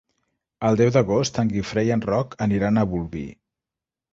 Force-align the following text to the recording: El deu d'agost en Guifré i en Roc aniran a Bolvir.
El 0.69 0.77
deu 0.79 0.89
d'agost 0.95 1.37
en 1.43 1.51
Guifré 1.53 1.83
i 1.91 1.91
en 1.99 2.03
Roc 2.13 2.33
aniran 2.47 2.81
a 2.81 2.87
Bolvir. 2.95 3.27